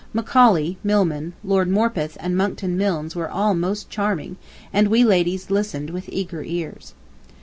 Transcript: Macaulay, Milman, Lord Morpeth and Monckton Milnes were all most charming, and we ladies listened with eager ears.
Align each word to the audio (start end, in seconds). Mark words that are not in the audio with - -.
Macaulay, 0.13 0.79
Milman, 0.83 1.33
Lord 1.43 1.69
Morpeth 1.69 2.17
and 2.19 2.35
Monckton 2.35 2.75
Milnes 2.75 3.15
were 3.15 3.29
all 3.29 3.53
most 3.53 3.87
charming, 3.87 4.37
and 4.73 4.87
we 4.87 5.03
ladies 5.03 5.51
listened 5.51 5.91
with 5.91 6.09
eager 6.09 6.41
ears. 6.41 6.95